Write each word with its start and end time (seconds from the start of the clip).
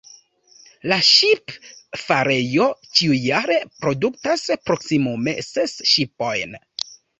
La 0.91 0.95
ŝipfarejo 1.09 2.67
ĉiujare 3.01 3.59
produktas 3.83 4.49
proksimume 4.71 5.39
ses 5.53 5.79
ŝipojn. 5.95 6.61